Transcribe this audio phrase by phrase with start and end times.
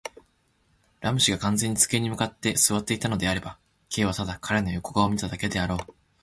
[1.01, 3.59] ラム氏が完全に机に向って坐っていたのであれば、
[3.89, 5.79] Ｋ はただ彼の横顔を見ただけであろう。